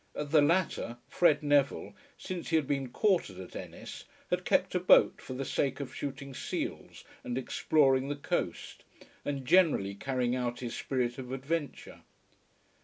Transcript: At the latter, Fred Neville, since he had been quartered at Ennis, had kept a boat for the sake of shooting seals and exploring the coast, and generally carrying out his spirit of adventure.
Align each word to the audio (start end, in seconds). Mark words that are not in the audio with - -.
At 0.15 0.31
the 0.31 0.41
latter, 0.41 0.97
Fred 1.07 1.43
Neville, 1.43 1.93
since 2.17 2.49
he 2.49 2.55
had 2.55 2.65
been 2.65 2.89
quartered 2.89 3.37
at 3.39 3.55
Ennis, 3.55 4.05
had 4.31 4.45
kept 4.45 4.73
a 4.73 4.79
boat 4.79 5.21
for 5.21 5.33
the 5.35 5.45
sake 5.45 5.79
of 5.79 5.93
shooting 5.93 6.33
seals 6.33 7.03
and 7.23 7.37
exploring 7.37 8.07
the 8.09 8.15
coast, 8.15 8.83
and 9.23 9.45
generally 9.45 9.93
carrying 9.93 10.35
out 10.35 10.61
his 10.61 10.75
spirit 10.75 11.19
of 11.19 11.31
adventure. 11.31 12.01